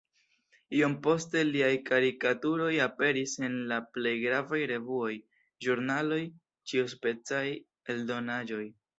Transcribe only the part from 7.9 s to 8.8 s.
eldonaĵoj.